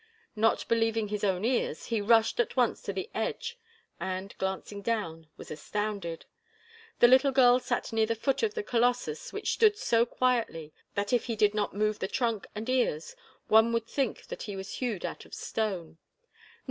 [0.35, 3.59] Not believing his own ears, he rushed at once to the edge
[3.99, 6.25] and, glancing down, was astounded.
[6.97, 11.13] The little girl sat near the foot of the colossus which stood so quietly that
[11.13, 13.15] if he did not move the trunk and ears,
[13.47, 15.99] one would think that he was hewed out of stone.